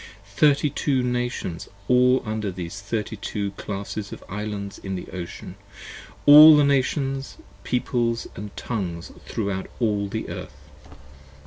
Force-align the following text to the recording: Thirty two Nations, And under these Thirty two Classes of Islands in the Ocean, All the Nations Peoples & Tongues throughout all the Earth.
Thirty 0.33 0.71
two 0.71 1.03
Nations, 1.03 1.69
And 1.87 2.21
under 2.25 2.51
these 2.51 2.81
Thirty 2.81 3.17
two 3.17 3.51
Classes 3.51 4.11
of 4.11 4.23
Islands 4.27 4.79
in 4.79 4.95
the 4.95 5.07
Ocean, 5.13 5.57
All 6.25 6.57
the 6.57 6.63
Nations 6.63 7.37
Peoples 7.63 8.25
& 8.45 8.55
Tongues 8.55 9.11
throughout 9.27 9.67
all 9.79 10.07
the 10.07 10.27
Earth. 10.27 10.57